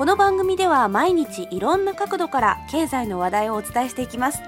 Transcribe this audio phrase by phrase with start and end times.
[0.00, 4.40] この番組では毎日いろんな角度から経済の話題をお伝えしていきます。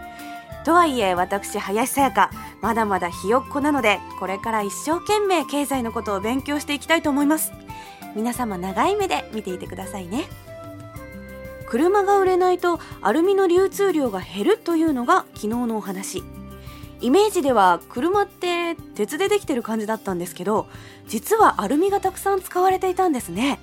[0.65, 2.31] とはいえ私林さやか
[2.63, 7.53] まだまだひよっこなのでこれから一生懸命経済のことを勉強していきたいと思います。
[8.17, 10.25] 皆様長い目で見ていてくださいね。
[11.67, 16.23] 車が売れないとアルミの流通量が減るというのが昨日のお話。
[17.03, 20.67] イメージでは車って鉄でできてる感じだったんですけど
[21.09, 23.61] 実はアルミがたくさん使われていたんですね。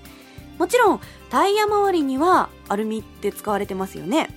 [0.60, 1.00] もちろん
[1.32, 4.30] タイヤ周りにはアルミって使われてますよね。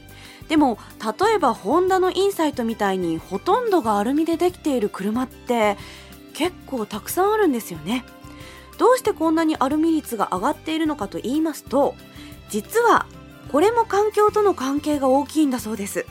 [0.48, 5.76] でも例えばホンダのインサイトみたいにほとんどがアルミでできている車って
[6.34, 8.04] 結構たくさんあるんですよね。
[8.78, 11.94] どうしてこんなにアルミ率が上がっているのかと言いますと
[12.48, 13.06] 実は
[13.50, 16.06] これも環境との関係が大きいんだそうです。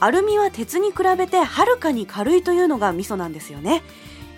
[0.00, 3.82] アルミは鉄に比べてはるかに軽いというのがミソなんですよね。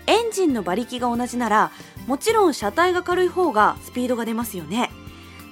[0.07, 1.71] エンジンの馬力が同じなら
[2.07, 4.91] もちろん車体が軽い方がスピードが出ますよね。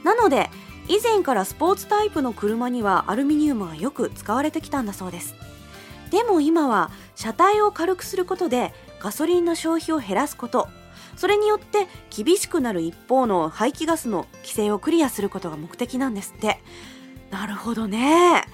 [0.03, 0.49] なので
[0.87, 5.35] 以前からスポーツタイプの車にはアルミニウムがよく使われてきたんだそうです。
[6.09, 10.67] でも今は車体を軽くすることでガソリンの消費を減らすこと
[11.15, 16.61] それによって厳しくなる一方の排気ガスの規制をクリアすることが目的なんですって。
[17.29, 18.45] なるほどね。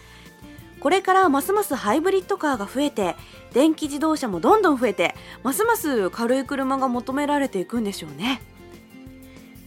[0.86, 3.16] これからますますハイブリッドカーが増えて
[3.54, 8.40] 電気自動車もどんどん増えてますます軽い車が求められていくんでしょうね。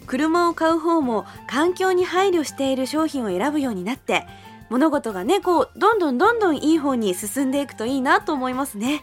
[0.06, 4.28] 車を買う方も環境に配慮している商品を選ぶようになって
[4.70, 9.02] 物事がねこうどんどんどんどんいい方に進んでいくといいなと思いますね。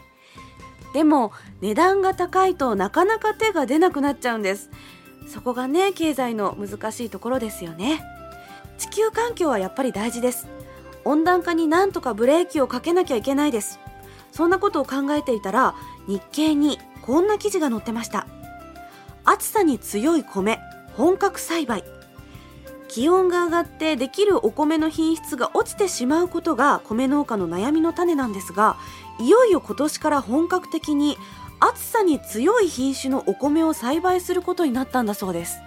[0.94, 4.70] でも値段が高いとなかなか手が出なくなっちゃうんです。
[5.28, 8.02] そこがね経済の難しいところですよね。
[8.78, 10.55] 地球環境はやっぱり大事です。
[11.06, 13.78] 温暖化になんとかブレーキをかけなきゃいけないです。
[14.32, 15.74] そんなことを考えていたら
[16.06, 18.26] 日経にこんな記事が載ってました。
[19.24, 20.58] 暑さに強い米
[20.96, 21.84] 本格栽培。
[22.88, 28.76] 気温が上がってできるお米の品質が落ちてしまうことが米農家の悩みの種なんですが
[29.18, 31.18] いよいよ今年から本格的に
[31.58, 35.58] 暑さに強い品種のお米を栽培することになったんだそうです。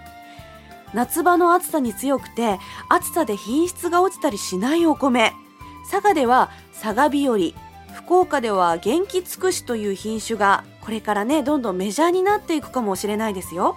[0.94, 2.58] 夏場の暑さに強くて
[2.88, 5.32] 暑さで品質が落ちたりしないお米。
[5.90, 7.36] 佐賀では佐賀日和。
[7.94, 13.76] 福岡では元気尽くしという品種がこれからねどんどんメジャーになっていくかもしれないですよ。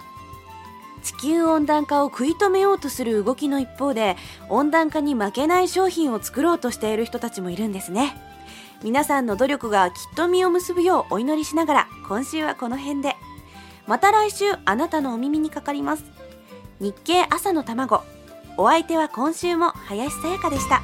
[1.02, 4.16] 地球温暖化を食い止めようとする動きの一方で
[4.48, 8.16] 温暖化に負けない商品を作ろうとしている人たちもいるんですね。
[8.82, 13.16] 皆さんの努力がきっと実を結ぶようお祈りしながら今週はこの辺で。
[13.86, 16.13] また来週あなたのお耳にかかります。
[16.80, 18.02] 日経朝の卵
[18.56, 20.82] お相手は今週も林さやかでした。